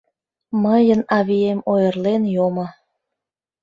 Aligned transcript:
Мыйын 0.63 1.01
авием 1.17 1.59
ойырлен 1.71 2.23
йомо 2.35 2.67